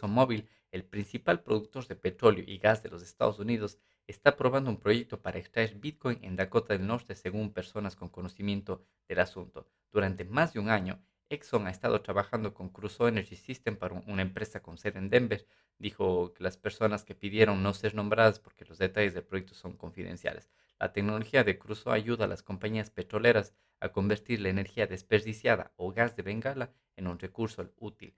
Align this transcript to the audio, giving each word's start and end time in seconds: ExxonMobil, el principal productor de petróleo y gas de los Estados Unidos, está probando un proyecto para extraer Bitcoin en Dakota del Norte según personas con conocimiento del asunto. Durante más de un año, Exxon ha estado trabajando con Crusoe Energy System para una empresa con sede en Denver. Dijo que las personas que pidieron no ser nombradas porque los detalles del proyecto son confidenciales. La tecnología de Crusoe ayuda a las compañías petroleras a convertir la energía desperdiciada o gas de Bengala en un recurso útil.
ExxonMobil, 0.00 0.48
el 0.72 0.84
principal 0.84 1.42
productor 1.42 1.86
de 1.86 1.94
petróleo 1.94 2.44
y 2.46 2.56
gas 2.56 2.82
de 2.82 2.88
los 2.88 3.02
Estados 3.02 3.38
Unidos, 3.38 3.78
está 4.06 4.34
probando 4.34 4.70
un 4.70 4.78
proyecto 4.78 5.20
para 5.20 5.38
extraer 5.38 5.74
Bitcoin 5.74 6.18
en 6.22 6.36
Dakota 6.36 6.72
del 6.72 6.86
Norte 6.86 7.14
según 7.14 7.52
personas 7.52 7.96
con 7.96 8.08
conocimiento 8.08 8.82
del 9.08 9.20
asunto. 9.20 9.68
Durante 9.92 10.24
más 10.24 10.54
de 10.54 10.60
un 10.60 10.70
año, 10.70 11.02
Exxon 11.28 11.66
ha 11.66 11.70
estado 11.70 12.00
trabajando 12.00 12.54
con 12.54 12.70
Crusoe 12.70 13.10
Energy 13.10 13.36
System 13.36 13.76
para 13.76 14.02
una 14.06 14.22
empresa 14.22 14.62
con 14.62 14.78
sede 14.78 14.98
en 14.98 15.10
Denver. 15.10 15.46
Dijo 15.78 16.32
que 16.32 16.42
las 16.42 16.56
personas 16.56 17.04
que 17.04 17.14
pidieron 17.14 17.62
no 17.62 17.74
ser 17.74 17.94
nombradas 17.94 18.40
porque 18.40 18.64
los 18.64 18.78
detalles 18.78 19.12
del 19.12 19.24
proyecto 19.24 19.54
son 19.54 19.76
confidenciales. 19.76 20.48
La 20.78 20.92
tecnología 20.92 21.44
de 21.44 21.58
Crusoe 21.58 21.94
ayuda 21.94 22.24
a 22.24 22.28
las 22.28 22.42
compañías 22.42 22.90
petroleras 22.90 23.54
a 23.80 23.90
convertir 23.90 24.40
la 24.40 24.48
energía 24.48 24.86
desperdiciada 24.86 25.72
o 25.76 25.92
gas 25.92 26.16
de 26.16 26.22
Bengala 26.22 26.72
en 26.96 27.06
un 27.06 27.18
recurso 27.18 27.70
útil. 27.78 28.14